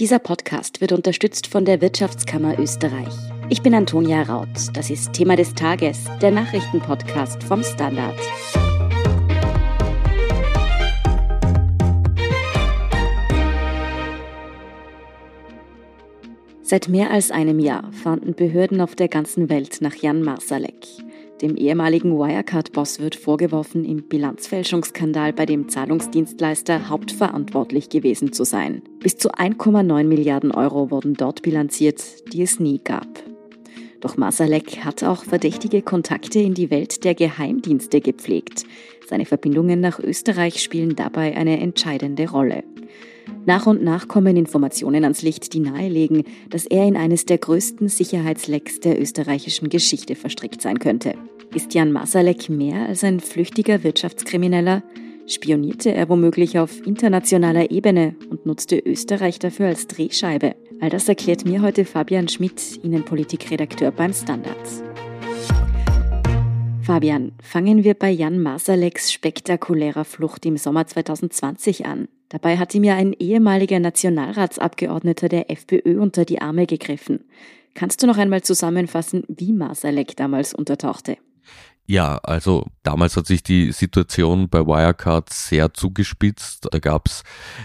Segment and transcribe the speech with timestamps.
[0.00, 3.12] Dieser Podcast wird unterstützt von der Wirtschaftskammer Österreich.
[3.48, 4.46] Ich bin Antonia Raut.
[4.74, 8.14] Das ist Thema des Tages, der Nachrichtenpodcast vom Standard.
[16.62, 20.86] Seit mehr als einem Jahr fahnden Behörden auf der ganzen Welt nach Jan Marsalek.
[21.40, 28.82] Dem ehemaligen Wirecard-Boss wird vorgeworfen, im Bilanzfälschungsskandal bei dem Zahlungsdienstleister hauptverantwortlich gewesen zu sein.
[28.98, 33.06] Bis zu 1,9 Milliarden Euro wurden dort bilanziert, die es nie gab.
[34.00, 38.64] Doch Masalek hat auch verdächtige Kontakte in die Welt der Geheimdienste gepflegt.
[39.08, 42.62] Seine Verbindungen nach Österreich spielen dabei eine entscheidende Rolle.
[43.46, 47.88] Nach und nach kommen Informationen ans Licht, die nahelegen, dass er in eines der größten
[47.88, 51.14] Sicherheitslecks der österreichischen Geschichte verstrickt sein könnte.
[51.54, 54.82] Ist Jan Masalek mehr als ein flüchtiger Wirtschaftskrimineller?
[55.26, 60.54] Spionierte er womöglich auf internationaler Ebene und nutzte Österreich dafür als Drehscheibe?
[60.80, 64.82] All das erklärt mir heute Fabian Schmidt, Innenpolitikredakteur beim Standards.
[66.88, 72.08] Fabian, fangen wir bei Jan Masaleks spektakulärer Flucht im Sommer 2020 an.
[72.30, 77.26] Dabei hat ihm ja ein ehemaliger Nationalratsabgeordneter der FPÖ unter die Arme gegriffen.
[77.74, 81.18] Kannst du noch einmal zusammenfassen, wie Masalek damals untertauchte?
[81.90, 86.68] Ja, also damals hat sich die Situation bei Wirecard sehr zugespitzt.
[86.70, 87.22] Da gab es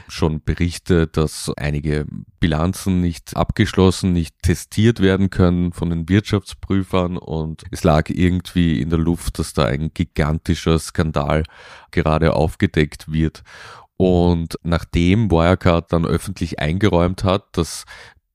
[0.07, 2.05] schon Berichte, dass einige
[2.39, 8.89] Bilanzen nicht abgeschlossen, nicht testiert werden können von den Wirtschaftsprüfern und es lag irgendwie in
[8.89, 11.43] der Luft, dass da ein gigantischer Skandal
[11.91, 13.43] gerade aufgedeckt wird.
[13.97, 17.83] Und nachdem Wirecard dann öffentlich eingeräumt hat, dass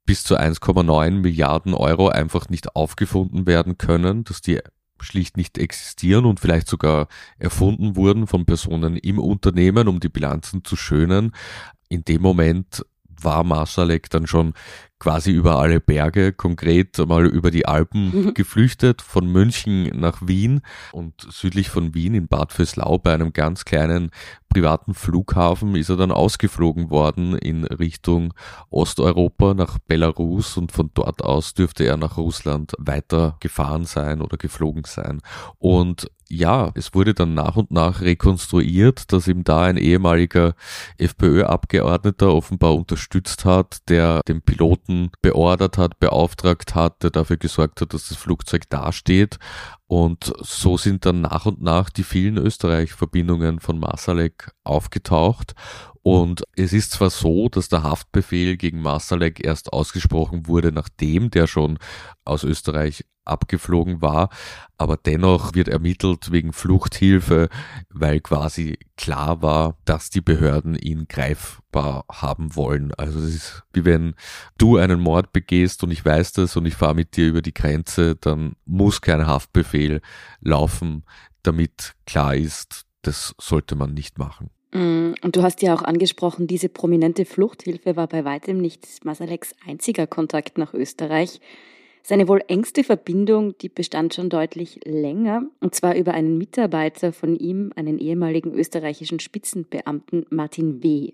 [0.04, 4.60] bis zu 1,9 Milliarden Euro einfach nicht aufgefunden werden können, dass die
[5.02, 10.64] schlicht nicht existieren und vielleicht sogar erfunden wurden von Personen im Unternehmen, um die Bilanzen
[10.64, 11.32] zu schönen.
[11.88, 12.84] In dem Moment
[13.20, 14.54] war Marsalek dann schon
[14.98, 18.34] quasi über alle Berge, konkret mal über die Alpen mhm.
[18.34, 20.60] geflüchtet, von München nach Wien
[20.92, 24.10] und südlich von Wien in Bad Vöslau bei einem ganz kleinen
[24.48, 28.34] privaten Flughafen ist er dann ausgeflogen worden in Richtung
[28.70, 34.36] Osteuropa nach Belarus und von dort aus dürfte er nach Russland weiter gefahren sein oder
[34.36, 35.20] geflogen sein.
[35.58, 40.54] Und ja, es wurde dann nach und nach rekonstruiert, dass ihm da ein ehemaliger
[40.98, 44.87] FPÖ-Abgeordneter offenbar unterstützt hat, der den Piloten
[45.22, 49.38] beordert hat, beauftragt hat, der dafür gesorgt hat, dass das Flugzeug dasteht.
[49.86, 55.54] Und so sind dann nach und nach die vielen Österreich-Verbindungen von Masalek aufgetaucht.
[56.02, 61.46] Und es ist zwar so, dass der Haftbefehl gegen Masalek erst ausgesprochen wurde, nachdem der
[61.46, 61.78] schon
[62.24, 64.30] aus Österreich abgeflogen war,
[64.76, 67.48] aber dennoch wird ermittelt wegen Fluchthilfe,
[67.90, 72.92] weil quasi klar war, dass die Behörden ihn greifbar haben wollen.
[72.94, 74.14] Also es ist wie wenn
[74.56, 77.54] du einen Mord begehst und ich weiß das und ich fahre mit dir über die
[77.54, 80.00] Grenze, dann muss kein Haftbefehl
[80.40, 81.04] laufen,
[81.42, 84.50] damit klar ist, das sollte man nicht machen.
[84.72, 89.54] Mm, und du hast ja auch angesprochen, diese prominente Fluchthilfe war bei weitem nicht Masaleks
[89.66, 91.40] einziger Kontakt nach Österreich.
[92.02, 97.36] Seine wohl engste Verbindung, die bestand schon deutlich länger, und zwar über einen Mitarbeiter von
[97.36, 101.12] ihm, einen ehemaligen österreichischen Spitzenbeamten Martin W.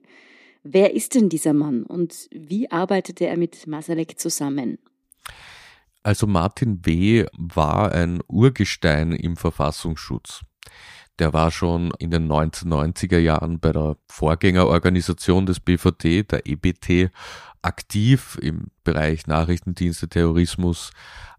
[0.63, 4.79] Wer ist denn dieser Mann und wie arbeitete er mit Masalek zusammen?
[6.03, 7.27] Also Martin W.
[7.33, 10.43] war ein Urgestein im Verfassungsschutz.
[11.19, 17.11] Der war schon in den 1990er Jahren bei der Vorgängerorganisation des BVD, der EBT,
[17.65, 20.91] aktiv im Bereich Nachrichtendienste, Terrorismus,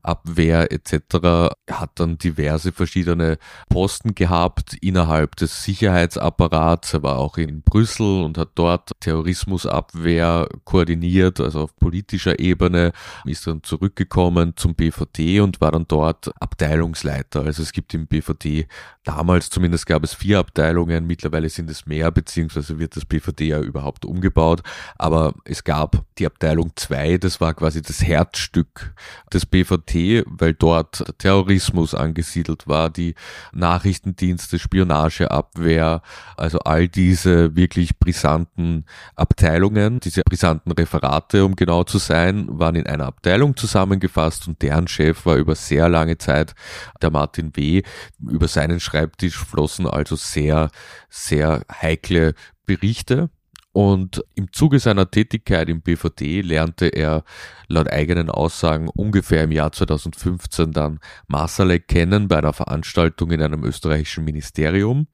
[0.05, 1.51] Abwehr etc.
[1.69, 3.37] hat dann diverse verschiedene
[3.69, 6.93] Posten gehabt innerhalb des Sicherheitsapparats.
[6.93, 12.91] Er war auch in Brüssel und hat dort Terrorismusabwehr koordiniert, also auf politischer Ebene,
[13.25, 17.41] ist dann zurückgekommen zum BVD und war dann dort Abteilungsleiter.
[17.41, 18.67] Also es gibt im BVD
[19.05, 23.61] damals zumindest gab es vier Abteilungen, mittlerweile sind es mehr, beziehungsweise wird das BVD ja
[23.61, 24.61] überhaupt umgebaut.
[24.97, 28.93] Aber es gab die Abteilung 2, das war quasi das Herzstück
[29.33, 33.15] des BVD weil dort Terrorismus angesiedelt war, die
[33.53, 36.01] Nachrichtendienste, Spionageabwehr,
[36.37, 38.85] also all diese wirklich brisanten
[39.15, 44.87] Abteilungen, diese brisanten Referate, um genau zu sein, waren in einer Abteilung zusammengefasst und deren
[44.87, 46.55] Chef war über sehr lange Zeit
[47.01, 47.81] der Martin W.
[48.19, 50.69] Über seinen Schreibtisch flossen also sehr,
[51.09, 52.33] sehr heikle
[52.65, 53.29] Berichte
[53.75, 57.25] und im Zuge seiner Tätigkeit im BVD lernte er
[57.67, 63.65] laut eigenen Aussagen ungefähr im Jahr 2015 dann Masalek kennen bei einer Veranstaltung in einem
[63.65, 65.07] österreichischen Ministerium.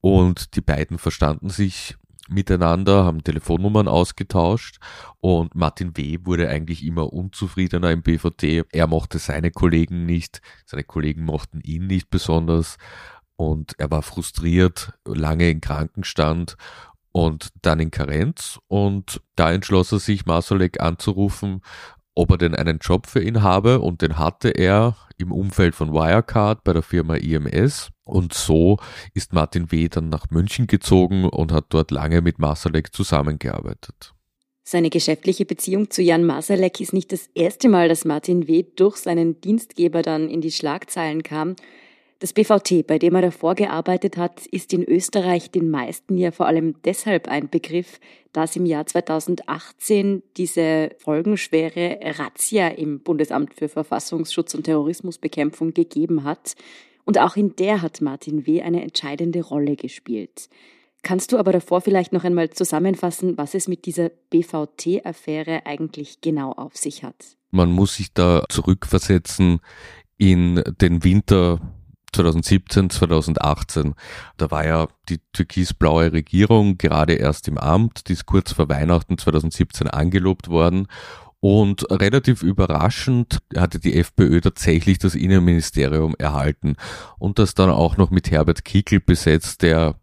[0.00, 1.96] Und die beiden verstanden sich
[2.30, 4.78] miteinander, haben Telefonnummern ausgetauscht
[5.20, 6.20] und Martin W.
[6.24, 8.64] wurde eigentlich immer unzufriedener im BVD.
[8.72, 12.78] Er mochte seine Kollegen nicht, seine Kollegen mochten ihn nicht besonders
[13.40, 16.56] und er war frustriert, lange in Krankenstand
[17.18, 21.62] und dann in Karenz und da entschloss er sich, Masolek anzurufen,
[22.14, 25.92] ob er denn einen Job für ihn habe und den hatte er im Umfeld von
[25.92, 28.78] Wirecard bei der Firma IMS und so
[29.14, 29.88] ist Martin W.
[29.88, 34.14] dann nach München gezogen und hat dort lange mit Masalek zusammengearbeitet.
[34.62, 38.64] Seine geschäftliche Beziehung zu Jan Masalek ist nicht das erste Mal, dass Martin W.
[38.76, 41.56] durch seinen Dienstgeber dann in die Schlagzeilen kam.
[42.20, 46.46] Das BVT, bei dem er davor gearbeitet hat, ist in Österreich den meisten ja vor
[46.46, 48.00] allem deshalb ein Begriff,
[48.32, 56.24] da es im Jahr 2018 diese folgenschwere Razzia im Bundesamt für Verfassungsschutz und Terrorismusbekämpfung gegeben
[56.24, 56.56] hat.
[57.04, 58.62] Und auch in der hat Martin W.
[58.62, 60.48] eine entscheidende Rolle gespielt.
[61.04, 66.50] Kannst du aber davor vielleicht noch einmal zusammenfassen, was es mit dieser BVT-Affäre eigentlich genau
[66.50, 67.36] auf sich hat?
[67.52, 69.60] Man muss sich da zurückversetzen
[70.18, 71.60] in den Winter
[72.12, 73.94] 2017, 2018.
[74.36, 79.18] Da war ja die türkisblaue Regierung gerade erst im Amt, die ist kurz vor Weihnachten
[79.18, 80.88] 2017 angelobt worden
[81.40, 86.76] und relativ überraschend hatte die FPÖ tatsächlich das Innenministerium erhalten
[87.18, 89.94] und das dann auch noch mit Herbert Kickl besetzt, der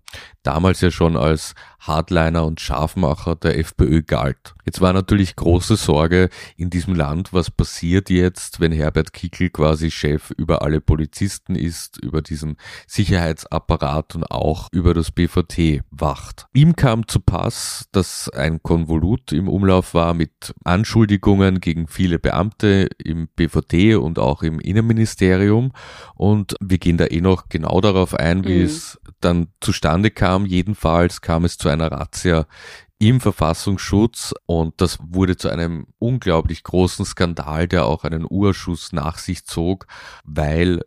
[0.44, 4.56] damals ja schon als Hardliner und Scharfmacher der FPÖ galt.
[4.66, 9.92] Jetzt war natürlich große Sorge in diesem Land, was passiert jetzt, wenn Herbert Kickl quasi
[9.92, 12.58] Chef über alle Polizisten ist, über diesen
[12.88, 16.48] Sicherheitsapparat und auch über das BVT wacht.
[16.54, 22.90] Ihm kam zu Pass, dass ein Konvolut im Umlauf war mit Anschuldigungen gegen viele Beamte
[22.98, 25.72] im BVT und auch im Innenministerium
[26.16, 28.66] und wir gehen da eh noch genau darauf ein, wie mhm.
[28.66, 30.46] es dann zustande kam.
[30.46, 32.48] Jedenfalls kam es zu einer Razzia
[32.98, 39.18] im Verfassungsschutz und das wurde zu einem unglaublich großen Skandal, der auch einen Urschuss nach
[39.18, 39.86] sich zog,
[40.24, 40.82] weil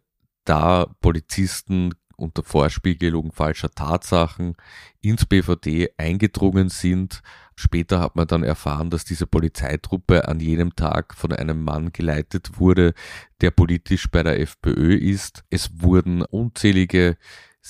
[0.45, 4.57] da Polizisten unter Vorspiegelung falscher Tatsachen
[5.01, 7.23] ins BVD eingedrungen sind.
[7.55, 12.59] Später hat man dann erfahren, dass diese Polizeitruppe an jenem Tag von einem Mann geleitet
[12.59, 12.95] wurde,
[13.41, 15.45] der politisch bei der FPÖ ist.
[15.51, 17.17] Es wurden unzählige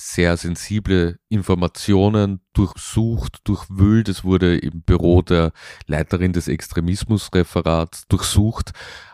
[0.01, 4.07] sehr sensible Informationen durchsucht, durchwühlt.
[4.07, 5.51] Es wurde im Büro der
[5.87, 8.71] Leiterin des Extremismusreferats durchsucht.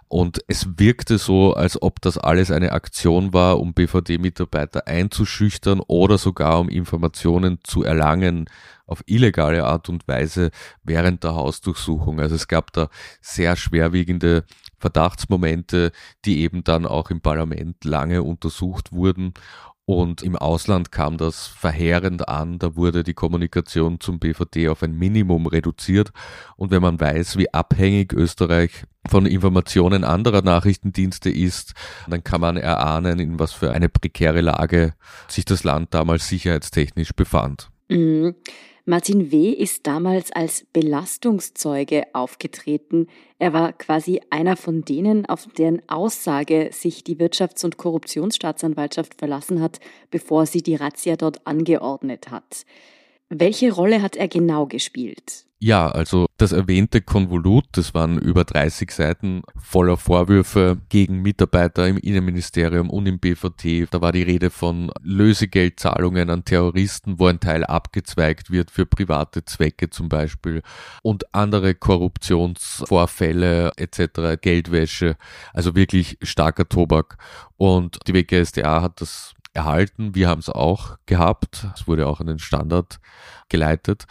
[0.08, 6.20] Und es wirkte so, als ob das alles eine Aktion war, um BVD-Mitarbeiter einzuschüchtern oder
[6.20, 8.48] sogar um Informationen zu erlangen
[8.86, 10.52] auf illegale Art und Weise
[10.84, 12.20] während der Hausdurchsuchung.
[12.20, 12.90] Also es gab da
[13.22, 14.46] sehr schwerwiegende
[14.78, 15.92] Verdachtsmomente,
[16.26, 19.34] die eben dann auch im Parlament lange untersucht wurden.
[19.86, 24.98] Und im Ausland kam das verheerend an, da wurde die Kommunikation zum BVD auf ein
[24.98, 26.12] Minimum reduziert.
[26.58, 31.74] Und wenn man weiß, wie abhängig Österreich von Informationen anderer Nachrichtendienste ist,
[32.08, 34.96] dann kann man erahnen, in was für eine prekäre Lage
[35.28, 37.70] sich das Land damals sicherheitstechnisch befand.
[37.88, 38.34] Mhm.
[38.88, 39.50] Martin W.
[39.50, 43.08] ist damals als Belastungszeuge aufgetreten.
[43.40, 49.60] Er war quasi einer von denen, auf deren Aussage sich die Wirtschafts- und Korruptionsstaatsanwaltschaft verlassen
[49.60, 49.80] hat,
[50.12, 52.68] bevor sie die Razzia dort angeordnet hat.
[53.30, 55.46] Welche Rolle hat er genau gespielt?
[55.58, 61.98] Ja, also das erwähnte Konvolut, das waren über 30 Seiten voller Vorwürfe gegen Mitarbeiter im
[61.98, 63.88] Innenministerium und im BVT.
[63.90, 69.46] Da war die Rede von Lösegeldzahlungen an Terroristen, wo ein Teil abgezweigt wird für private
[69.46, 70.62] Zwecke zum Beispiel
[71.02, 75.16] und andere Korruptionsvorfälle etc., Geldwäsche,
[75.54, 77.18] also wirklich starker Tobak.
[77.58, 80.16] Und die WGSDA hat das erhalten.
[80.16, 81.68] Wir haben es auch gehabt.
[81.76, 83.00] Es wurde auch an den Standard
[83.50, 84.06] geleitet.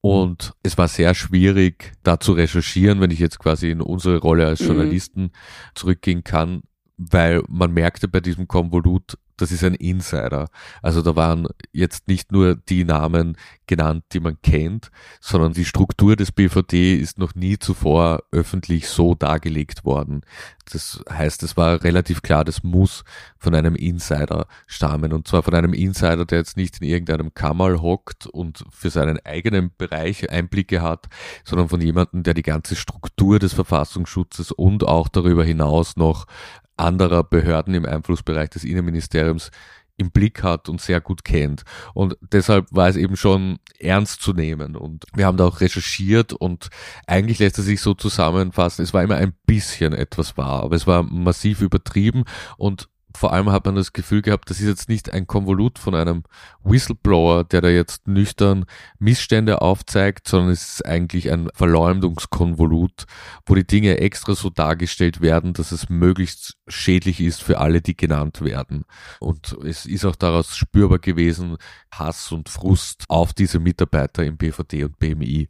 [0.00, 4.46] Und es war sehr schwierig, da zu recherchieren, wenn ich jetzt quasi in unsere Rolle
[4.46, 4.66] als mhm.
[4.66, 5.30] Journalisten mhm.
[5.74, 6.62] zurückgehen kann,
[6.96, 10.48] weil man merkte bei diesem Konvolut, das ist ein Insider.
[10.80, 13.36] Also da waren jetzt nicht nur die Namen
[13.66, 19.14] genannt, die man kennt, sondern die Struktur des BVD ist noch nie zuvor öffentlich so
[19.14, 20.22] dargelegt worden.
[20.70, 23.04] Das heißt, es war relativ klar, das muss
[23.36, 25.12] von einem Insider stammen.
[25.12, 29.18] Und zwar von einem Insider, der jetzt nicht in irgendeinem Kammerl hockt und für seinen
[29.24, 31.06] eigenen Bereich Einblicke hat,
[31.44, 36.26] sondern von jemandem, der die ganze Struktur des Verfassungsschutzes und auch darüber hinaus noch
[36.76, 39.50] anderer Behörden im Einflussbereich des Innenministeriums
[39.96, 41.62] im Blick hat und sehr gut kennt.
[41.92, 44.76] Und deshalb war es eben schon ernst zu nehmen.
[44.76, 46.68] Und wir haben da auch recherchiert und
[47.06, 50.86] eigentlich lässt es sich so zusammenfassen, es war immer ein bisschen etwas wahr, aber es
[50.86, 52.24] war massiv übertrieben
[52.56, 55.94] und vor allem hat man das Gefühl gehabt, das ist jetzt nicht ein Konvolut von
[55.94, 56.24] einem
[56.64, 58.64] Whistleblower, der da jetzt nüchtern
[58.98, 63.04] Missstände aufzeigt, sondern es ist eigentlich ein Verleumdungskonvolut,
[63.46, 67.96] wo die Dinge extra so dargestellt werden, dass es möglichst schädlich ist für alle, die
[67.96, 68.84] genannt werden.
[69.20, 71.56] Und es ist auch daraus spürbar gewesen,
[71.92, 75.48] Hass und Frust auf diese Mitarbeiter im BVD und BMI.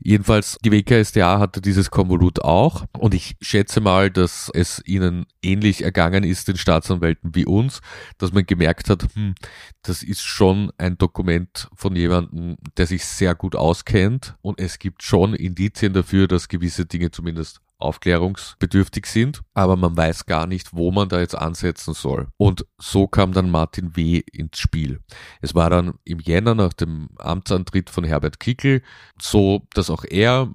[0.00, 5.84] Jedenfalls, die WKSDA hatte dieses Konvolut auch und ich schätze mal, dass es ihnen ähnlich
[5.84, 6.56] ergangen ist, den
[7.04, 7.80] Staatsanwälten wie uns,
[8.18, 9.34] dass man gemerkt hat, hm,
[9.82, 15.02] das ist schon ein Dokument von jemandem, der sich sehr gut auskennt und es gibt
[15.02, 20.90] schon Indizien dafür, dass gewisse Dinge zumindest aufklärungsbedürftig sind, aber man weiß gar nicht, wo
[20.90, 22.28] man da jetzt ansetzen soll.
[22.38, 24.22] Und so kam dann Martin W.
[24.32, 25.00] ins Spiel.
[25.42, 28.80] Es war dann im Jänner nach dem Amtsantritt von Herbert Kickel
[29.20, 30.50] so, dass auch er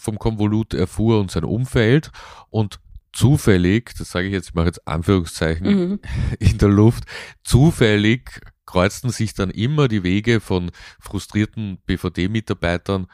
[0.00, 2.10] vom Konvolut erfuhr und sein Umfeld
[2.48, 2.80] und
[3.12, 6.00] zufällig, das sage ich jetzt, ich mache jetzt Anführungszeichen mhm.
[6.38, 7.04] in der Luft,
[7.44, 13.06] zufällig kreuzten sich dann immer die Wege von frustrierten BVD-Mitarbeitern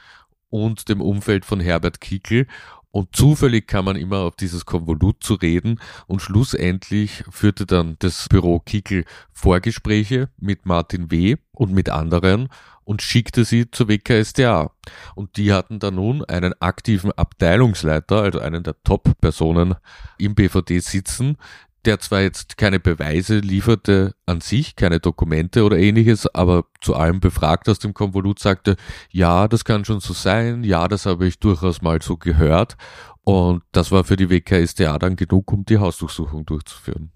[0.50, 2.46] und dem Umfeld von Herbert Kickel
[2.90, 8.28] und zufällig kam man immer auf dieses Konvolut zu reden und schlussendlich führte dann das
[8.28, 11.36] Büro Kickel Vorgespräche mit Martin W.
[11.52, 12.48] und mit anderen
[12.84, 14.70] und schickte sie zur WKSDA.
[15.14, 19.74] Und die hatten dann nun einen aktiven Abteilungsleiter, also einen der Top-Personen
[20.16, 21.36] im BVD sitzen,
[21.88, 27.18] der zwar jetzt keine Beweise lieferte an sich, keine Dokumente oder ähnliches, aber zu allem
[27.18, 28.76] befragt aus dem Konvolut sagte,
[29.10, 32.76] ja, das kann schon so sein, ja, das habe ich durchaus mal so gehört.
[33.24, 37.10] Und das war für die WKSDA dann genug, um die Hausdurchsuchung durchzuführen.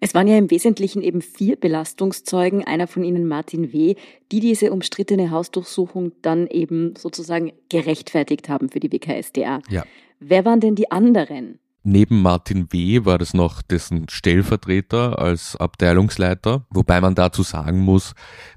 [0.00, 3.96] Es waren ja im Wesentlichen eben vier Belastungszeugen, einer von ihnen Martin W.,
[4.32, 9.60] die diese umstrittene Hausdurchsuchung dann eben sozusagen gerechtfertigt haben für die WKSDA.
[9.68, 9.84] Ja.
[10.18, 11.58] Wer waren denn die anderen?
[11.84, 13.04] Neben Martin W.
[13.04, 18.14] war das noch dessen Stellvertreter als Abteilungsleiter, wobei man dazu sagen muss,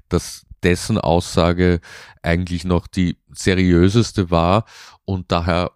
[0.08, 1.80] dass dessen Aussage
[2.22, 4.64] eigentlich noch die seriöseste war
[5.04, 5.72] und daher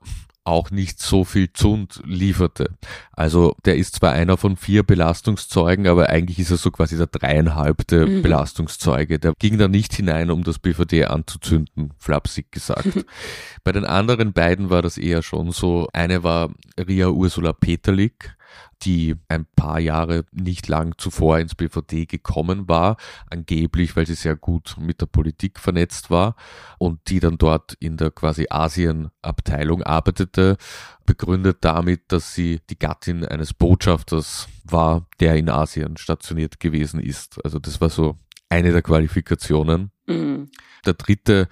[0.50, 2.71] auch nicht so viel Zund lieferte.
[3.12, 7.07] Also der ist zwar einer von vier Belastungszeugen, aber eigentlich ist er so quasi der
[7.07, 8.23] dreieinhalbte mhm.
[8.23, 9.19] Belastungszeuge.
[9.19, 13.04] Der ging da nicht hinein, um das BVD anzuzünden, flapsig gesagt.
[13.64, 15.88] Bei den anderen beiden war das eher schon so.
[15.92, 18.37] Eine war Ria Ursula Peterlik,
[18.83, 22.97] die ein paar Jahre nicht lang zuvor ins BVD gekommen war,
[23.28, 26.35] angeblich, weil sie sehr gut mit der Politik vernetzt war
[26.78, 30.57] und die dann dort in der quasi Asien-Abteilung arbeitete,
[31.04, 37.45] begründet damit, dass sie die Gattin eines Botschafters war, der in Asien stationiert gewesen ist.
[37.45, 38.16] Also das war so
[38.49, 39.90] eine der Qualifikationen.
[40.07, 40.50] Mhm.
[40.85, 41.49] Der dritte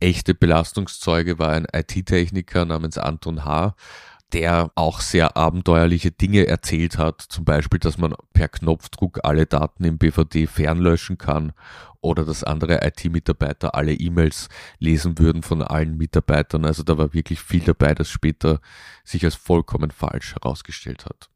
[0.00, 3.74] echte Belastungszeuge war ein IT-Techniker namens Anton H.,
[4.32, 9.84] der auch sehr abenteuerliche Dinge erzählt hat, zum Beispiel, dass man per Knopfdruck alle Daten
[9.84, 11.52] im BVD fernlöschen kann
[12.00, 14.48] oder dass andere IT-Mitarbeiter alle E-Mails
[14.78, 16.64] lesen würden von allen Mitarbeitern.
[16.64, 18.60] Also da war wirklich viel dabei, das später
[19.04, 21.28] sich als vollkommen falsch herausgestellt hat.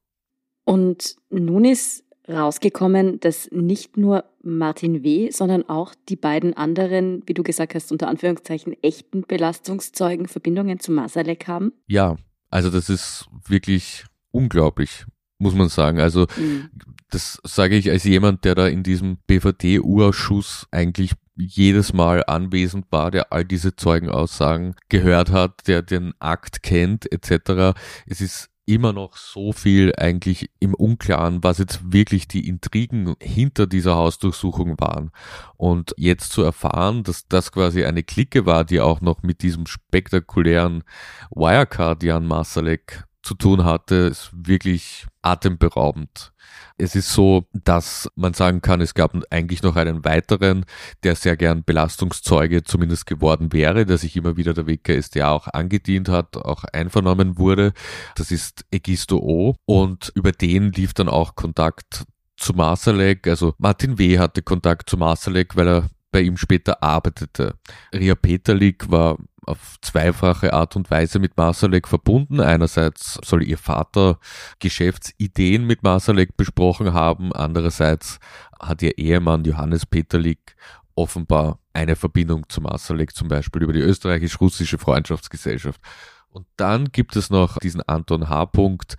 [0.65, 7.35] Und nun ist rausgekommen, dass nicht nur Martin W., sondern auch die beiden anderen, wie
[7.35, 11.73] du gesagt hast, unter Anführungszeichen echten Belastungszeugen Verbindungen zu Masalek haben?
[11.87, 12.17] Ja,
[12.51, 15.05] also das ist wirklich unglaublich,
[15.39, 16.01] muss man sagen.
[16.01, 16.71] Also mhm.
[17.11, 23.11] das sage ich als jemand, der da in diesem BVD-Urausschuss eigentlich jedes Mal anwesend war,
[23.11, 27.79] der all diese Zeugenaussagen gehört hat, der den Akt kennt etc.
[28.07, 33.67] Es ist immer noch so viel eigentlich im Unklaren, was jetzt wirklich die Intrigen hinter
[33.67, 35.13] dieser Hausdurchsuchung waren.
[35.57, 39.67] Und jetzt zu erfahren, dass das quasi eine Clique war, die auch noch mit diesem
[39.67, 40.83] spektakulären
[41.31, 46.33] Wirecard Jan Masalek zu tun hatte, ist wirklich atemberaubend.
[46.79, 50.65] Es ist so, dass man sagen kann, es gab eigentlich noch einen weiteren,
[51.03, 56.09] der sehr gern Belastungszeuge zumindest geworden wäre, der sich immer wieder der WKSDA auch angedient
[56.09, 57.73] hat, auch einvernommen wurde.
[58.15, 59.57] Das ist Egisto O.
[59.65, 62.05] Und über den lief dann auch Kontakt
[62.37, 63.27] zu Masalek.
[63.27, 64.19] Also Martin W.
[64.21, 67.55] hatte Kontakt zu Masalek, weil er bei ihm später arbeitete.
[67.93, 72.41] Ria Peterlik war auf zweifache Art und Weise mit Masalek verbunden.
[72.41, 74.19] Einerseits soll ihr Vater
[74.59, 78.19] Geschäftsideen mit Masalek besprochen haben, andererseits
[78.61, 80.57] hat ihr Ehemann Johannes Peterlik
[80.95, 85.81] offenbar eine Verbindung zu Masalek, zum Beispiel über die österreichisch-russische Freundschaftsgesellschaft.
[86.29, 88.47] Und dann gibt es noch diesen Anton H.
[88.47, 88.97] Punkt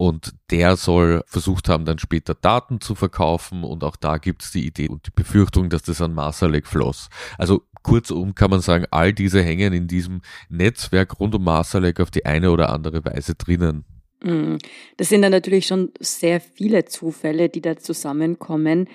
[0.00, 4.50] und der soll versucht haben, dann später Daten zu verkaufen und auch da gibt es
[4.50, 7.10] die Idee und die Befürchtung, dass das an Masalek floss.
[7.36, 12.10] Also Kurzum kann man sagen, all diese hängen in diesem Netzwerk rund um Masalek auf
[12.10, 13.84] die eine oder andere Weise drinnen.
[14.24, 14.56] Mm,
[14.96, 18.88] das sind dann natürlich schon sehr viele Zufälle, die da zusammenkommen.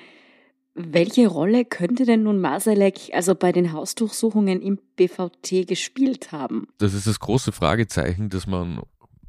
[0.73, 6.67] Welche Rolle könnte denn nun Masalek also bei den Hausdurchsuchungen im BVT gespielt haben?
[6.79, 8.81] Das ist das große Fragezeichen, das man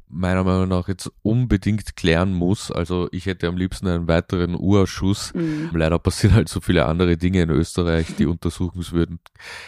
[0.09, 2.71] meiner Meinung nach jetzt unbedingt klären muss.
[2.71, 5.33] Also ich hätte am liebsten einen weiteren Urausschuss.
[5.33, 5.71] Mhm.
[5.73, 9.19] Leider passieren halt so viele andere Dinge in Österreich, die untersuchungswürdig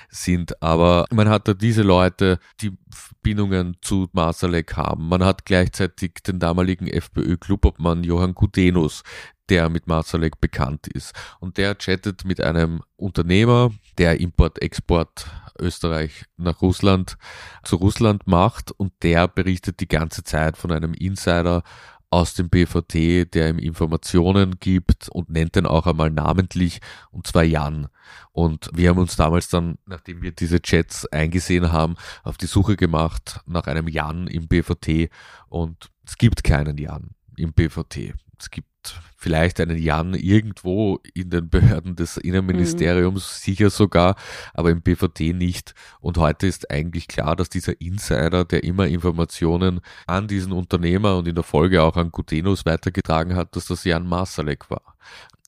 [0.10, 0.62] sind.
[0.62, 5.08] Aber man hat da diese Leute, die Verbindungen zu Masalek haben.
[5.08, 9.04] Man hat gleichzeitig den damaligen FPÖ-Clubobmann Johann Gudenus,
[9.50, 11.14] der mit Masalek bekannt ist.
[11.40, 15.28] Und der chattet mit einem Unternehmer, der Import-Export
[15.60, 17.18] Österreich nach Russland
[17.64, 21.64] zu Russland macht und der berichtet die ganze Zeit von einem Insider
[22.12, 26.80] aus dem BVT, der ihm Informationen gibt und nennt den auch einmal namentlich,
[27.12, 27.88] und zwar Jan.
[28.32, 32.78] Und wir haben uns damals dann, nachdem wir diese Chats eingesehen haben, auf die Suche
[32.78, 35.12] gemacht nach einem Jan im BVT
[35.50, 38.16] und es gibt keinen Jan im BVT.
[38.40, 38.69] Es gibt
[39.18, 43.44] vielleicht einen Jan irgendwo in den Behörden des Innenministeriums, mhm.
[43.44, 44.16] sicher sogar,
[44.54, 45.76] aber im BVD nicht.
[46.00, 51.28] Und heute ist eigentlich klar, dass dieser Insider, der immer Informationen an diesen Unternehmer und
[51.28, 54.96] in der Folge auch an Gutenus weitergetragen hat, dass das Jan Masalek war.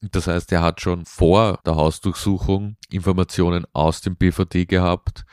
[0.01, 5.25] Das heißt, er hat schon vor der Hausdurchsuchung Informationen aus dem BVD gehabt,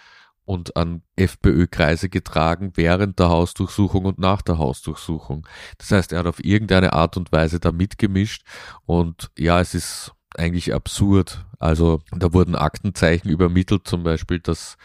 [0.49, 5.47] und an FPÖ-Kreise getragen während der Hausdurchsuchung und nach der Hausdurchsuchung.
[5.77, 8.45] Das heißt, er hat auf irgendeine Art und Weise da mitgemischt
[8.87, 11.45] und ja, es ist eigentlich absurd.
[11.59, 14.79] Also da wurden Aktenzeichen übermittelt, zum Beispiel, dass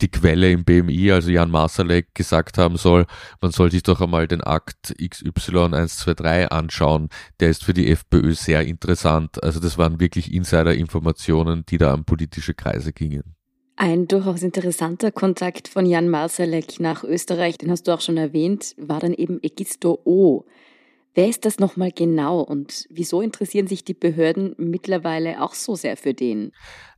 [0.00, 3.06] die Quelle im BMI, also Jan Masalek, gesagt haben soll,
[3.42, 7.10] man soll sich doch einmal den Akt XY123 anschauen.
[7.40, 9.42] Der ist für die FPÖ sehr interessant.
[9.42, 13.34] Also das waren wirklich Insider-Informationen, die da an politische Kreise gingen.
[13.82, 18.74] Ein durchaus interessanter Kontakt von Jan Marsalek nach Österreich, den hast du auch schon erwähnt,
[18.76, 20.44] war dann eben Egisto O.
[21.14, 25.96] Wer ist das nochmal genau und wieso interessieren sich die Behörden mittlerweile auch so sehr
[25.96, 26.52] für den?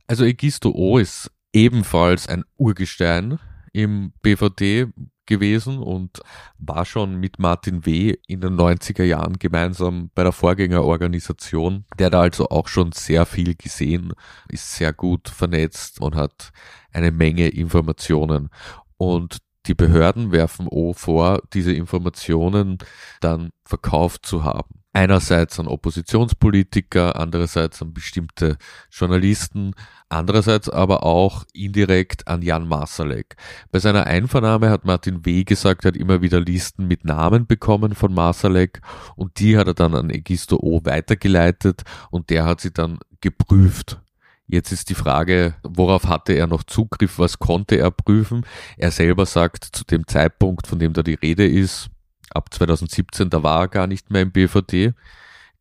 [0.07, 3.39] Also Egisto O ist ebenfalls ein Urgestein
[3.71, 4.87] im BVD,
[5.25, 6.21] gewesen und
[6.57, 8.15] war schon mit Martin W.
[8.27, 13.55] in den 90er Jahren gemeinsam bei der Vorgängerorganisation, der da also auch schon sehr viel
[13.55, 14.13] gesehen,
[14.49, 16.51] ist sehr gut vernetzt und hat
[16.91, 18.49] eine Menge Informationen.
[18.97, 22.77] Und die Behörden werfen O vor, diese Informationen
[23.21, 28.57] dann verkauft zu haben einerseits an Oppositionspolitiker, andererseits an bestimmte
[28.91, 29.73] Journalisten,
[30.07, 33.35] andererseits aber auch indirekt an Jan Masalek.
[33.71, 35.43] Bei seiner Einvernahme hat Martin W.
[35.43, 38.81] gesagt, er hat immer wieder Listen mit Namen bekommen von Masalek
[39.15, 40.81] und die hat er dann an Egisto O.
[40.83, 43.99] weitergeleitet und der hat sie dann geprüft.
[44.47, 48.45] Jetzt ist die Frage, worauf hatte er noch Zugriff, was konnte er prüfen?
[48.77, 51.89] Er selber sagt, zu dem Zeitpunkt, von dem da die Rede ist,
[52.31, 54.93] ab 2017, da war er gar nicht mehr im BVD.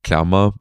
[0.03, 0.55] Klammer,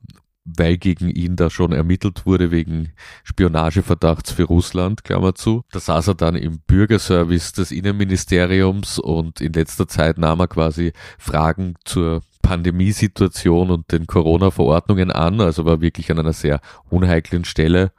[0.43, 2.91] weil gegen ihn da schon ermittelt wurde wegen
[3.23, 5.63] Spionageverdachts für Russland, Klammer zu.
[5.71, 10.93] Da saß er dann im Bürgerservice des Innenministeriums und in letzter Zeit nahm er quasi
[11.17, 16.59] Fragen zur Pandemiesituation und den Corona-Verordnungen an, also war wirklich an einer sehr
[16.89, 17.93] unheiklen Stelle.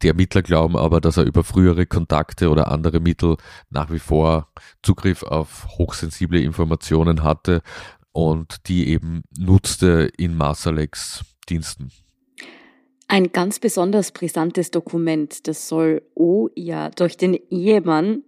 [0.00, 3.36] Die Ermittler glauben aber, dass er über frühere Kontakte oder andere Mittel
[3.68, 4.48] nach wie vor
[4.82, 7.60] Zugriff auf hochsensible Informationen hatte
[8.12, 11.90] und die eben nutzte in Masaleks Diensten.
[13.08, 18.22] Ein ganz besonders brisantes Dokument, das soll O ja durch den Ehemann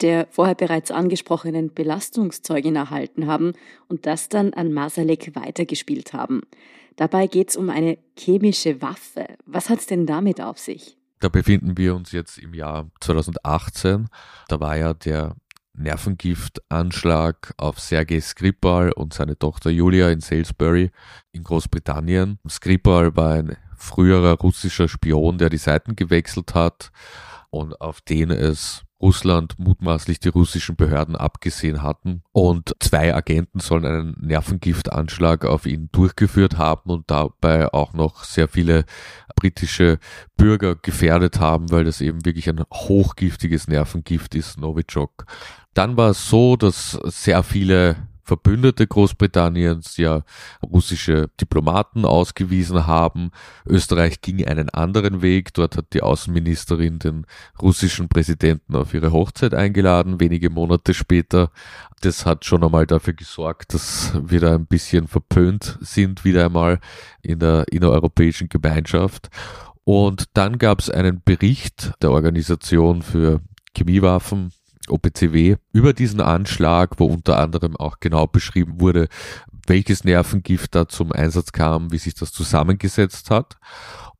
[0.00, 3.52] der vorher bereits angesprochenen Belastungszeugin erhalten haben
[3.88, 6.42] und das dann an Masalek weitergespielt haben.
[6.96, 9.26] Dabei geht es um eine chemische Waffe.
[9.46, 10.96] Was hat es denn damit auf sich?
[11.20, 14.08] Da befinden wir uns jetzt im Jahr 2018.
[14.48, 15.36] Da war ja der
[15.76, 20.90] Nervengiftanschlag auf Sergei Skripal und seine Tochter Julia in Salisbury
[21.32, 22.38] in Großbritannien.
[22.48, 26.92] Skripal war ein früherer russischer Spion, der die Seiten gewechselt hat
[27.50, 32.22] und auf den es Russland mutmaßlich die russischen Behörden abgesehen hatten.
[32.32, 38.48] Und zwei Agenten sollen einen Nervengiftanschlag auf ihn durchgeführt haben und dabei auch noch sehr
[38.48, 38.86] viele
[39.36, 39.98] britische
[40.38, 45.26] Bürger gefährdet haben, weil das eben wirklich ein hochgiftiges Nervengift ist, Novichok.
[45.74, 50.22] Dann war es so, dass sehr viele Verbündete Großbritanniens ja
[50.62, 53.30] russische Diplomaten ausgewiesen haben.
[53.66, 55.52] Österreich ging einen anderen Weg.
[55.54, 57.26] Dort hat die Außenministerin den
[57.60, 61.50] russischen Präsidenten auf ihre Hochzeit eingeladen, wenige Monate später.
[62.00, 66.80] Das hat schon einmal dafür gesorgt, dass wir da ein bisschen verpönt sind, wieder einmal
[67.22, 69.28] in der innereuropäischen Gemeinschaft.
[69.84, 73.40] Und dann gab es einen Bericht der Organisation für
[73.76, 74.50] Chemiewaffen
[74.88, 79.08] OPCW über diesen Anschlag, wo unter anderem auch genau beschrieben wurde,
[79.66, 83.56] welches Nervengift da zum Einsatz kam, wie sich das zusammengesetzt hat.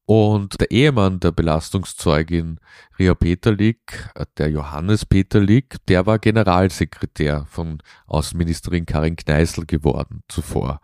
[0.07, 2.61] Und der Ehemann der Belastungszeugin
[2.99, 10.81] Ria Peterlik, der Johannes Peterlik, der war Generalsekretär von Außenministerin Karin Kneißl geworden zuvor.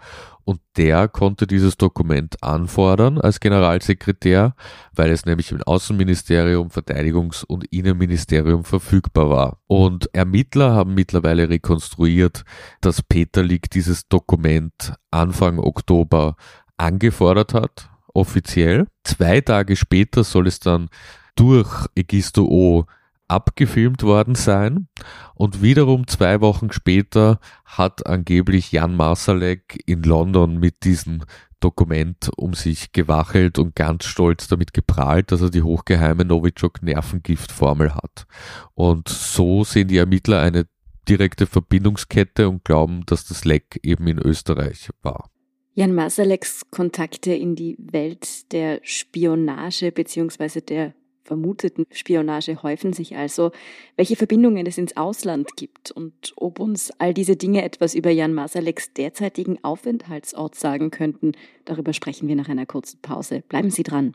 [0.50, 4.56] Und der konnte dieses Dokument anfordern als Generalsekretär,
[4.92, 9.58] weil es nämlich im Außenministerium, Verteidigungs- und Innenministerium verfügbar war.
[9.68, 12.42] Und Ermittler haben mittlerweile rekonstruiert,
[12.80, 16.34] dass Peterlik dieses Dokument Anfang Oktober
[16.76, 18.88] angefordert hat offiziell.
[19.04, 20.88] Zwei Tage später soll es dann
[21.36, 22.86] durch Egisto O
[23.30, 24.88] abgefilmt worden sein
[25.34, 31.22] und wiederum zwei Wochen später hat angeblich Jan Marsalek in London mit diesem
[31.60, 38.26] Dokument um sich gewachelt und ganz stolz damit geprahlt, dass er die hochgeheime Novichok-Nervengiftformel hat.
[38.74, 40.66] Und so sehen die Ermittler eine
[41.08, 45.30] direkte Verbindungskette und glauben, dass das Leck eben in Österreich war.
[45.74, 50.60] Jan Masaleks Kontakte in die Welt der Spionage bzw.
[50.60, 53.52] der vermuteten Spionage häufen sich also,
[53.96, 58.34] welche Verbindungen es ins Ausland gibt und ob uns all diese Dinge etwas über Jan
[58.34, 61.32] Masaleks derzeitigen Aufenthaltsort sagen könnten,
[61.64, 63.42] darüber sprechen wir nach einer kurzen Pause.
[63.48, 64.14] Bleiben Sie dran.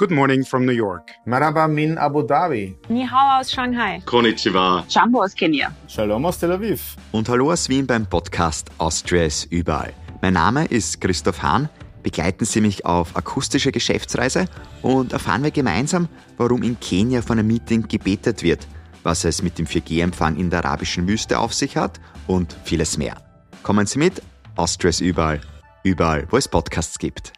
[0.00, 1.10] Good morning from New York.
[1.26, 2.74] Maraba min Abu Dhabi.
[2.88, 4.00] Ni hao aus Shanghai.
[4.06, 4.82] Konnichiwa.
[4.88, 5.76] Jambo aus Kenia.
[5.88, 6.96] Shalom aus Tel Aviv.
[7.12, 9.92] Und hallo aus Wien beim Podcast Austria ist überall.
[10.22, 11.68] Mein Name ist Christoph Hahn.
[12.02, 14.46] Begleiten Sie mich auf akustische Geschäftsreise
[14.82, 18.66] und erfahren wir gemeinsam, warum in Kenia von einem Meeting gebetet wird,
[19.02, 23.16] was es mit dem 4G-Empfang in der arabischen Wüste auf sich hat und vieles mehr.
[23.62, 24.22] Kommen Sie mit,
[24.56, 25.40] Austria ist überall,
[25.84, 27.32] überall, wo es Podcasts gibt.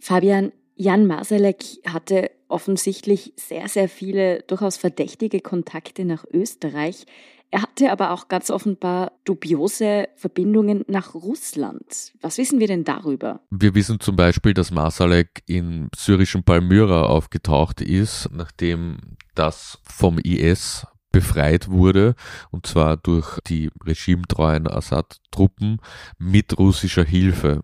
[0.00, 7.04] Fabian, Jan Masalek hatte offensichtlich sehr, sehr viele durchaus verdächtige Kontakte nach Österreich.
[7.50, 12.12] Er hatte aber auch ganz offenbar dubiose Verbindungen nach Russland.
[12.20, 13.40] Was wissen wir denn darüber?
[13.50, 18.98] Wir wissen zum Beispiel, dass Masalek in syrischen Palmyra aufgetaucht ist, nachdem
[19.34, 22.14] das vom IS befreit wurde,
[22.50, 25.80] und zwar durch die regimetreuen Assad-Truppen
[26.18, 27.62] mit russischer Hilfe.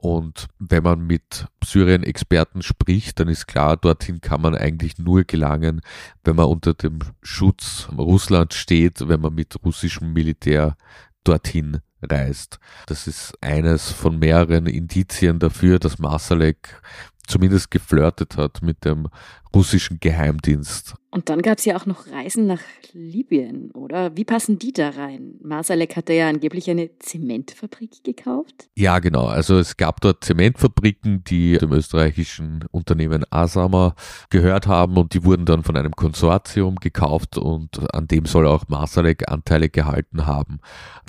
[0.00, 5.80] Und wenn man mit Syrien-Experten spricht, dann ist klar, dorthin kann man eigentlich nur gelangen,
[6.22, 10.76] wenn man unter dem Schutz Russlands steht, wenn man mit russischem Militär
[11.24, 12.58] dorthin reist.
[12.86, 16.82] Das ist eines von mehreren Indizien dafür, dass Masalek
[17.26, 19.08] zumindest geflirtet hat mit dem
[19.54, 20.94] russischen Geheimdienst.
[21.14, 22.58] Und dann gab es ja auch noch Reisen nach
[22.92, 24.16] Libyen, oder?
[24.16, 25.36] Wie passen die da rein?
[25.44, 28.68] Masalek hatte ja angeblich eine Zementfabrik gekauft.
[28.74, 29.26] Ja, genau.
[29.26, 33.94] Also es gab dort Zementfabriken, die dem österreichischen Unternehmen Asama
[34.28, 38.66] gehört haben und die wurden dann von einem Konsortium gekauft und an dem soll auch
[38.66, 40.58] Masalek Anteile gehalten haben.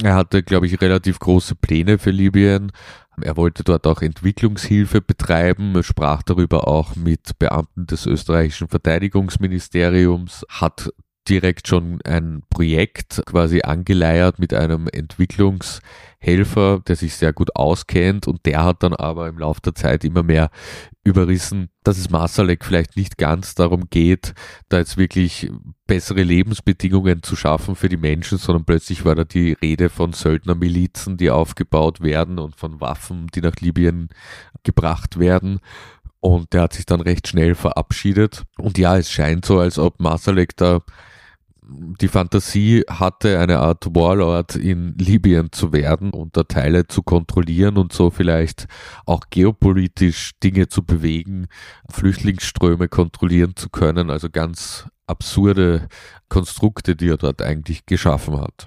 [0.03, 2.71] Er hatte, glaube ich, relativ große Pläne für Libyen
[3.21, 9.94] er wollte dort auch Entwicklungshilfe betreiben, sprach darüber auch mit Beamten des österreichischen Verteidigungsministeriums,
[10.49, 10.91] hat
[11.27, 18.45] direkt schon ein Projekt quasi angeleiert mit einem Entwicklungshelfer, der sich sehr gut auskennt und
[18.45, 20.51] der hat dann aber im Laufe der Zeit immer mehr
[21.03, 24.33] überrissen, dass es Masalek vielleicht nicht ganz darum geht,
[24.69, 25.51] da jetzt wirklich
[25.87, 31.17] bessere Lebensbedingungen zu schaffen für die Menschen, sondern plötzlich war da die Rede von Söldnermilizen,
[31.17, 34.09] die aufgebaut werden und von Waffen, die nach Libyen
[34.63, 35.59] gebracht werden.
[36.25, 38.45] Und der hat sich dann recht schnell verabschiedet.
[38.57, 40.79] Und ja, es scheint so, als ob Masalek da
[41.61, 47.77] die Fantasie hatte, eine Art Warlord in Libyen zu werden und da Teile zu kontrollieren
[47.77, 48.65] und so vielleicht
[49.05, 51.45] auch geopolitisch Dinge zu bewegen,
[51.91, 55.87] Flüchtlingsströme kontrollieren zu können, also ganz absurde
[56.27, 58.65] Konstrukte, die er dort eigentlich geschaffen hat.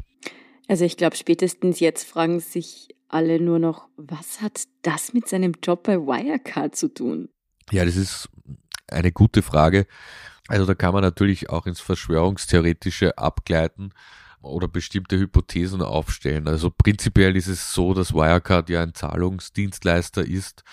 [0.68, 5.54] Also ich glaube, spätestens jetzt fragen sich alle nur noch, was hat das mit seinem
[5.60, 7.28] Job bei Wirecard zu tun?
[7.70, 8.28] Ja, das ist
[8.90, 9.86] eine gute Frage.
[10.48, 13.92] Also da kann man natürlich auch ins Verschwörungstheoretische abgleiten
[14.40, 16.48] oder bestimmte Hypothesen aufstellen.
[16.48, 20.64] Also prinzipiell ist es so, dass Wirecard ja ein Zahlungsdienstleister ist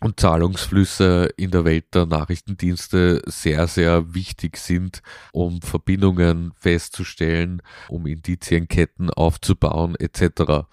[0.00, 8.06] und Zahlungsflüsse in der Welt der Nachrichtendienste sehr, sehr wichtig sind, um Verbindungen festzustellen, um
[8.06, 10.66] Indizienketten aufzubauen etc.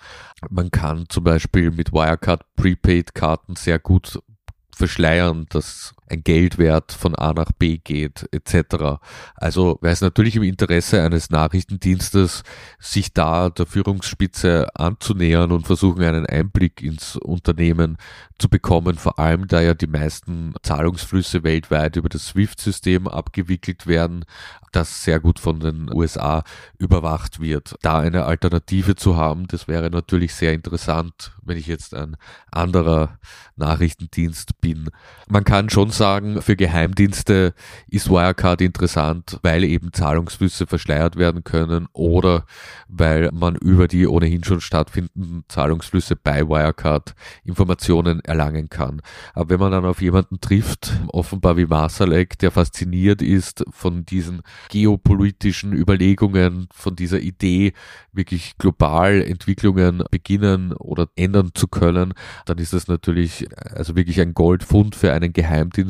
[0.50, 4.20] Man kann zum Beispiel mit Wirecard Prepaid-Karten sehr gut
[4.78, 9.00] verschleiern, dass ein Geldwert von A nach B geht, etc.
[9.36, 12.44] Also wäre es natürlich im Interesse eines Nachrichtendienstes,
[12.80, 17.98] sich da der Führungsspitze anzunähern und versuchen, einen Einblick ins Unternehmen
[18.40, 24.26] zu bekommen, vor allem da ja die meisten Zahlungsflüsse weltweit über das SWIFT-System abgewickelt werden,
[24.72, 26.44] das sehr gut von den USA
[26.78, 27.76] überwacht wird.
[27.82, 32.16] Da eine Alternative zu haben, das wäre natürlich sehr interessant, wenn ich jetzt ein
[32.52, 33.18] anderer
[33.56, 34.90] Nachrichtendienst bin.
[35.28, 37.54] Man kann schon sagen, für Geheimdienste
[37.90, 42.46] ist Wirecard interessant, weil eben Zahlungsflüsse verschleiert werden können oder
[42.88, 49.02] weil man über die ohnehin schon stattfindenden Zahlungsflüsse bei Wirecard Informationen erlangen kann.
[49.34, 54.42] Aber wenn man dann auf jemanden trifft, offenbar wie Masalek, der fasziniert ist von diesen
[54.70, 57.74] geopolitischen Überlegungen, von dieser Idee,
[58.14, 62.14] wirklich global Entwicklungen beginnen oder ändern zu können,
[62.46, 65.87] dann ist das natürlich also wirklich ein Goldfund für einen Geheimdienst.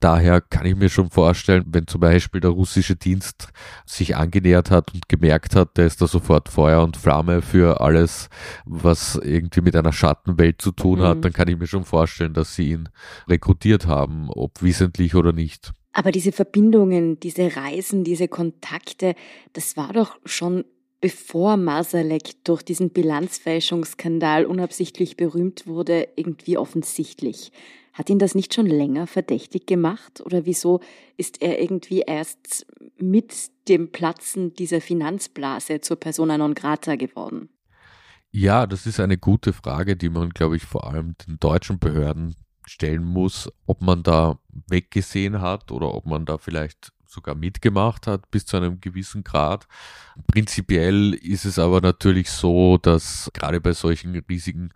[0.00, 3.48] Daher kann ich mir schon vorstellen, wenn zum Beispiel der russische Dienst
[3.86, 8.28] sich angenähert hat und gemerkt hat, der ist da sofort Feuer und Flamme für alles,
[8.64, 11.22] was irgendwie mit einer Schattenwelt zu tun hat, mhm.
[11.22, 12.88] dann kann ich mir schon vorstellen, dass sie ihn
[13.28, 15.72] rekrutiert haben, ob wissentlich oder nicht.
[15.92, 19.14] Aber diese Verbindungen, diese Reisen, diese Kontakte,
[19.52, 20.64] das war doch schon
[21.00, 27.52] bevor Masalek durch diesen Bilanzfälschungsskandal unabsichtlich berühmt wurde, irgendwie offensichtlich.
[27.98, 30.80] Hat ihn das nicht schon länger verdächtig gemacht oder wieso
[31.16, 32.64] ist er irgendwie erst
[32.96, 37.48] mit dem Platzen dieser Finanzblase zur Persona non grata geworden?
[38.30, 42.36] Ja, das ist eine gute Frage, die man, glaube ich, vor allem den deutschen Behörden
[42.66, 48.30] stellen muss, ob man da weggesehen hat oder ob man da vielleicht sogar mitgemacht hat
[48.30, 49.66] bis zu einem gewissen Grad.
[50.28, 54.72] Prinzipiell ist es aber natürlich so, dass gerade bei solchen riesigen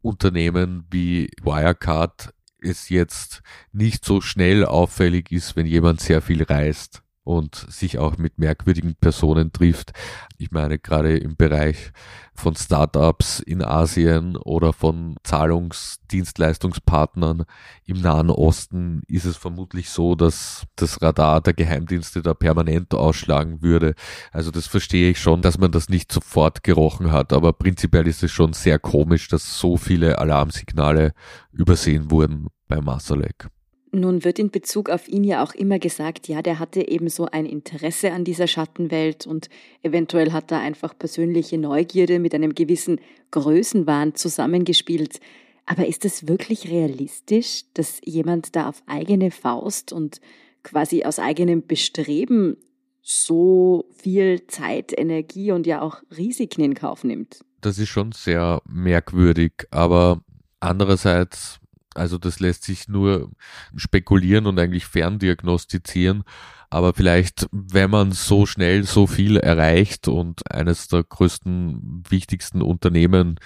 [0.00, 7.02] Unternehmen wie Wirecard es jetzt nicht so schnell auffällig ist, wenn jemand sehr viel reist
[7.24, 9.92] und sich auch mit merkwürdigen Personen trifft.
[10.38, 11.92] Ich meine, gerade im Bereich
[12.34, 17.44] von Startups in Asien oder von Zahlungsdienstleistungspartnern
[17.84, 23.62] im Nahen Osten ist es vermutlich so, dass das Radar der Geheimdienste da permanent ausschlagen
[23.62, 23.94] würde.
[24.32, 28.24] Also das verstehe ich schon, dass man das nicht sofort gerochen hat, aber prinzipiell ist
[28.24, 31.12] es schon sehr komisch, dass so viele Alarmsignale
[31.52, 33.48] übersehen wurden bei Masalek.
[33.94, 37.26] Nun wird in Bezug auf ihn ja auch immer gesagt, ja, der hatte eben so
[37.26, 39.50] ein Interesse an dieser Schattenwelt und
[39.82, 43.00] eventuell hat da einfach persönliche Neugierde mit einem gewissen
[43.32, 45.20] Größenwahn zusammengespielt.
[45.66, 50.22] Aber ist es wirklich realistisch, dass jemand da auf eigene Faust und
[50.62, 52.56] quasi aus eigenem Bestreben
[53.02, 57.40] so viel Zeit, Energie und ja auch Risiken in Kauf nimmt?
[57.60, 60.22] Das ist schon sehr merkwürdig, aber
[60.60, 61.60] andererseits
[61.94, 63.30] also das lässt sich nur
[63.76, 66.24] spekulieren und eigentlich ferndiagnostizieren.
[66.70, 73.38] Aber vielleicht, wenn man so schnell so viel erreicht und eines der größten, wichtigsten Unternehmen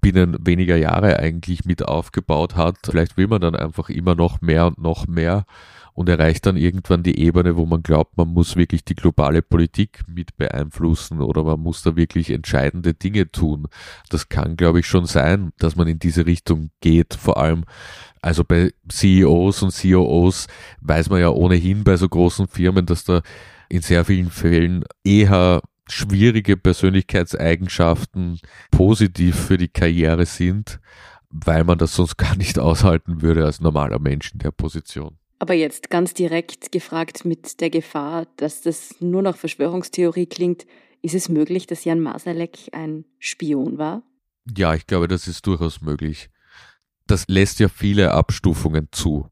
[0.00, 4.66] binnen weniger Jahre eigentlich mit aufgebaut hat, vielleicht will man dann einfach immer noch mehr
[4.66, 5.44] und noch mehr
[6.00, 10.00] und erreicht dann irgendwann die Ebene, wo man glaubt, man muss wirklich die globale Politik
[10.06, 13.68] mit beeinflussen oder man muss da wirklich entscheidende Dinge tun.
[14.08, 17.12] Das kann, glaube ich, schon sein, dass man in diese Richtung geht.
[17.12, 17.64] Vor allem,
[18.22, 20.46] also bei CEOs und COOs
[20.80, 23.20] weiß man ja ohnehin bei so großen Firmen, dass da
[23.68, 30.80] in sehr vielen Fällen eher schwierige Persönlichkeitseigenschaften positiv für die Karriere sind,
[31.28, 35.19] weil man das sonst gar nicht aushalten würde als normaler Mensch in der Position.
[35.40, 40.66] Aber jetzt ganz direkt gefragt mit der Gefahr, dass das nur noch Verschwörungstheorie klingt,
[41.00, 44.02] ist es möglich, dass Jan Masalek ein Spion war?
[44.54, 46.28] Ja, ich glaube, das ist durchaus möglich.
[47.06, 49.30] Das lässt ja viele Abstufungen zu.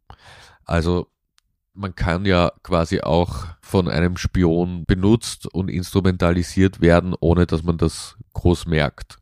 [0.64, 1.09] Also
[1.75, 7.77] man kann ja quasi auch von einem Spion benutzt und instrumentalisiert werden, ohne dass man
[7.77, 9.18] das groß merkt.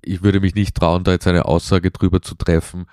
[0.00, 2.86] Ich würde mich nicht trauen, da jetzt eine Aussage drüber zu treffen,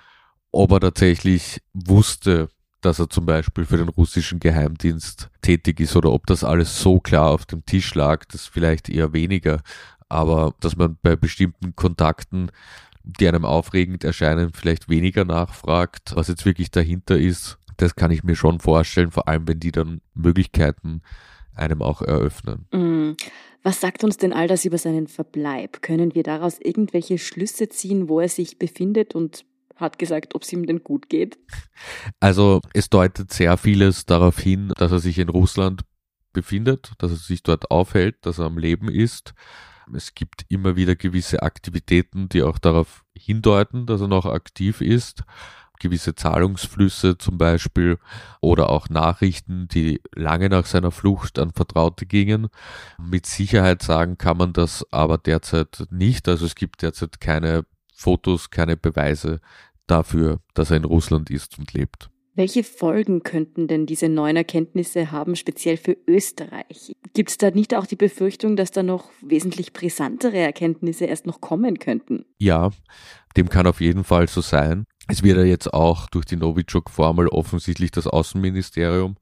[0.52, 2.50] ob er tatsächlich wusste,
[2.80, 7.00] dass er zum Beispiel für den russischen Geheimdienst tätig ist oder ob das alles so
[7.00, 9.62] klar auf dem Tisch lag, das vielleicht eher weniger.
[10.08, 12.50] Aber dass man bei bestimmten Kontakten,
[13.04, 18.24] die einem aufregend erscheinen, vielleicht weniger nachfragt, was jetzt wirklich dahinter ist, das kann ich
[18.24, 21.02] mir schon vorstellen, vor allem wenn die dann Möglichkeiten
[21.54, 22.66] einem auch eröffnen.
[22.72, 23.16] Mm.
[23.62, 25.82] Was sagt uns denn all das über seinen Verbleib?
[25.82, 29.44] Können wir daraus irgendwelche Schlüsse ziehen, wo er sich befindet und
[29.80, 31.38] hat gesagt, ob es ihm denn gut geht?
[32.20, 35.82] Also es deutet sehr vieles darauf hin, dass er sich in Russland
[36.32, 39.34] befindet, dass er sich dort aufhält, dass er am Leben ist.
[39.92, 45.24] Es gibt immer wieder gewisse Aktivitäten, die auch darauf hindeuten, dass er noch aktiv ist.
[45.80, 47.98] gewisse Zahlungsflüsse zum Beispiel
[48.40, 52.48] oder auch Nachrichten, die lange nach seiner Flucht an Vertraute gingen.
[52.98, 56.28] Mit Sicherheit sagen kann man das aber derzeit nicht.
[56.28, 59.40] Also es gibt derzeit keine Fotos, keine Beweise
[59.90, 62.10] dafür, dass er in Russland ist und lebt.
[62.34, 66.92] Welche Folgen könnten denn diese neuen Erkenntnisse haben, speziell für Österreich?
[67.12, 71.40] Gibt es da nicht auch die Befürchtung, dass da noch wesentlich brisantere Erkenntnisse erst noch
[71.40, 72.24] kommen könnten?
[72.38, 72.70] Ja,
[73.36, 74.84] dem kann auf jeden Fall so sein.
[75.08, 79.16] Es wird ja jetzt auch durch die Novichok-Formel offensichtlich das Außenministerium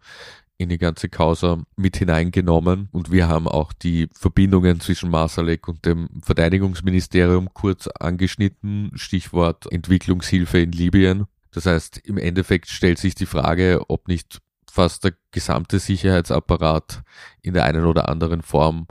[0.59, 5.87] in die ganze Causa mit hineingenommen und wir haben auch die Verbindungen zwischen Masalek und
[5.87, 11.27] dem Verteidigungsministerium kurz angeschnitten, Stichwort Entwicklungshilfe in Libyen.
[11.53, 17.03] Das heißt, im Endeffekt stellt sich die Frage, ob nicht fast der gesamte Sicherheitsapparat
[17.41, 18.89] in der einen oder anderen Form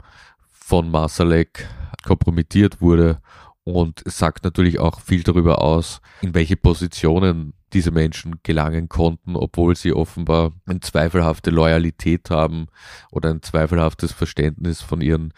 [0.48, 1.68] von Masalek
[2.02, 3.20] kompromittiert wurde
[3.68, 9.36] und es sagt natürlich auch viel darüber aus, in welche Positionen diese Menschen gelangen konnten,
[9.36, 12.68] obwohl sie offenbar eine zweifelhafte Loyalität haben
[13.10, 15.34] oder ein zweifelhaftes Verständnis von ihren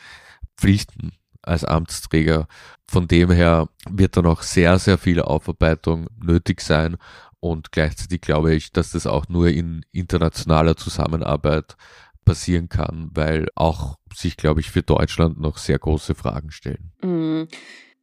[0.56, 1.10] Pflichten
[1.42, 2.46] als Amtsträger.
[2.86, 6.98] Von dem her wird da noch sehr, sehr viel Aufarbeitung nötig sein
[7.40, 11.76] und gleichzeitig glaube ich, dass das auch nur in internationaler Zusammenarbeit
[12.24, 16.92] passieren kann, weil auch sich, glaube ich, für Deutschland noch sehr große Fragen stellen.
[17.02, 17.48] Mm.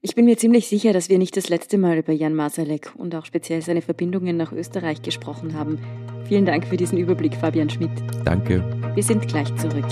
[0.01, 3.15] Ich bin mir ziemlich sicher, dass wir nicht das letzte Mal über Jan Masalek und
[3.15, 5.79] auch speziell seine Verbindungen nach Österreich gesprochen haben.
[6.27, 7.89] Vielen Dank für diesen Überblick, Fabian Schmidt.
[8.23, 8.63] Danke.
[8.93, 9.85] Wir sind gleich zurück.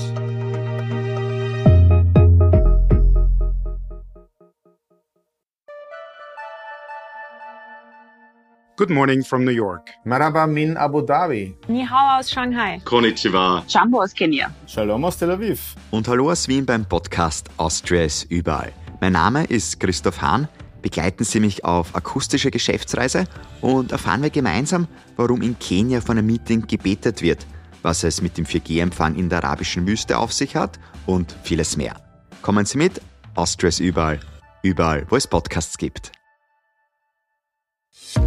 [8.77, 9.89] Good morning from New York.
[10.03, 11.55] Maraba min Abu Dhabi.
[11.67, 12.79] Ni hao aus Shanghai.
[12.85, 13.63] Konnichiwa.
[13.67, 14.53] Jumbo aus Kenia.
[14.67, 15.73] Shalom aus Tel Aviv.
[15.89, 18.71] Und hallo aus Wien beim Podcast Austria ist überall.
[19.01, 20.47] Mein Name ist Christoph Hahn.
[20.81, 23.25] Begleiten Sie mich auf akustische Geschäftsreise
[23.61, 27.45] und erfahren wir gemeinsam, warum in Kenia von einem Meeting gebetet wird,
[27.81, 31.95] was es mit dem 4G-Empfang in der arabischen Wüste auf sich hat und vieles mehr.
[32.41, 33.01] Kommen Sie mit,
[33.33, 34.19] Austria ist überall,
[34.61, 36.11] überall, wo es Podcasts gibt.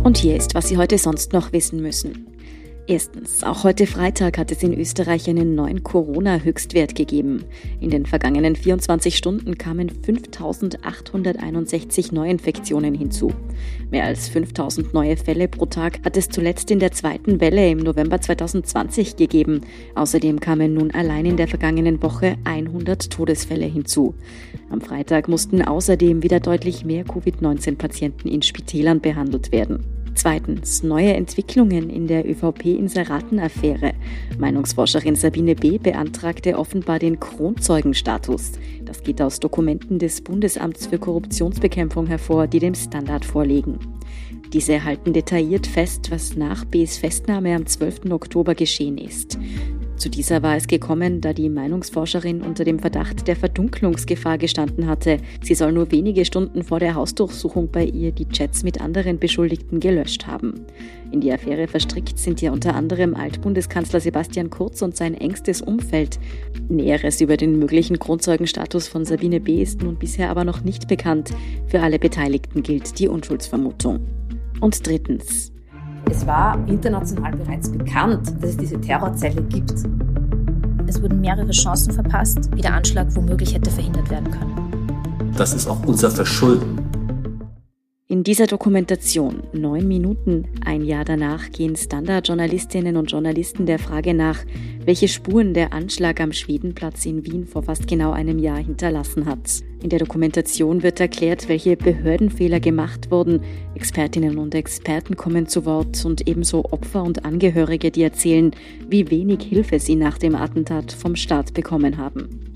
[0.02, 2.37] Und hier ist, was Sie heute sonst noch wissen müssen.
[2.90, 7.44] Erstens, auch heute Freitag hat es in Österreich einen neuen Corona-Höchstwert gegeben.
[7.80, 13.30] In den vergangenen 24 Stunden kamen 5.861 Neuinfektionen hinzu.
[13.90, 17.76] Mehr als 5.000 neue Fälle pro Tag hat es zuletzt in der zweiten Welle im
[17.76, 19.60] November 2020 gegeben.
[19.94, 24.14] Außerdem kamen nun allein in der vergangenen Woche 100 Todesfälle hinzu.
[24.70, 29.97] Am Freitag mussten außerdem wieder deutlich mehr Covid-19-Patienten in Spitälern behandelt werden.
[30.18, 33.92] Zweitens, neue Entwicklungen in der ÖVP-Inseraten-Affäre.
[34.36, 35.78] Meinungsforscherin Sabine B.
[35.78, 38.50] beantragte offenbar den Kronzeugenstatus.
[38.84, 43.78] Das geht aus Dokumenten des Bundesamts für Korruptionsbekämpfung hervor, die dem Standard vorliegen.
[44.52, 48.10] Diese halten detailliert fest, was nach Bs Festnahme am 12.
[48.10, 49.38] Oktober geschehen ist.
[49.98, 55.18] Zu dieser war es gekommen, da die Meinungsforscherin unter dem Verdacht der Verdunklungsgefahr gestanden hatte.
[55.42, 59.80] Sie soll nur wenige Stunden vor der Hausdurchsuchung bei ihr die Chats mit anderen Beschuldigten
[59.80, 60.66] gelöscht haben.
[61.10, 66.20] In die Affäre verstrickt sind ja unter anderem Altbundeskanzler Sebastian Kurz und sein engstes Umfeld.
[66.68, 69.60] Näheres über den möglichen Kronzeugenstatus von Sabine B.
[69.60, 71.30] ist nun bisher aber noch nicht bekannt.
[71.66, 73.98] Für alle Beteiligten gilt die Unschuldsvermutung.
[74.60, 75.50] Und drittens.
[76.10, 79.74] Es war international bereits bekannt, dass es diese Terrorzelle gibt.
[80.86, 85.32] Es wurden mehrere Chancen verpasst, wie der Anschlag womöglich hätte verhindert werden können.
[85.36, 86.87] Das ist auch unser Verschulden.
[88.10, 94.46] In dieser Dokumentation, neun Minuten, ein Jahr danach, gehen Standardjournalistinnen und Journalisten der Frage nach,
[94.82, 99.60] welche Spuren der Anschlag am Schwedenplatz in Wien vor fast genau einem Jahr hinterlassen hat.
[99.82, 103.42] In der Dokumentation wird erklärt, welche Behördenfehler gemacht wurden.
[103.74, 108.52] Expertinnen und Experten kommen zu Wort und ebenso Opfer und Angehörige, die erzählen,
[108.88, 112.47] wie wenig Hilfe sie nach dem Attentat vom Staat bekommen haben.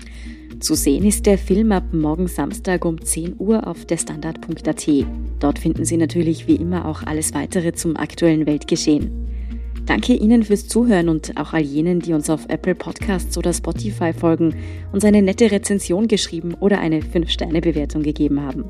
[0.63, 4.87] Zu sehen ist der Film ab morgen Samstag um 10 Uhr auf der Standard.at.
[5.41, 9.27] Dort finden Sie natürlich wie immer auch alles weitere zum aktuellen Weltgeschehen.
[9.85, 14.13] Danke Ihnen fürs Zuhören und auch all jenen, die uns auf Apple Podcasts oder Spotify
[14.13, 14.55] folgen,
[14.93, 18.63] uns eine nette Rezension geschrieben oder eine 5-Sterne-Bewertung gegeben haben.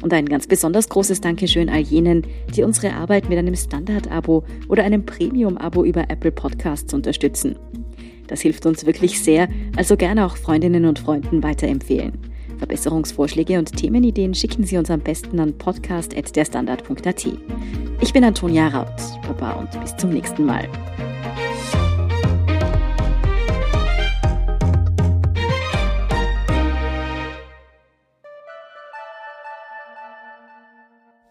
[0.00, 2.22] Und ein ganz besonders großes Dankeschön all jenen,
[2.54, 7.56] die unsere Arbeit mit einem Standard-Abo oder einem Premium-Abo über Apple Podcasts unterstützen.
[8.26, 12.12] Das hilft uns wirklich sehr, also gerne auch Freundinnen und Freunden weiterempfehlen.
[12.58, 17.26] Verbesserungsvorschläge und Themenideen schicken Sie uns am besten an podcast.derstandard.at.
[18.00, 18.88] Ich bin Antonia Raut,
[19.26, 20.68] Baba und bis zum nächsten Mal.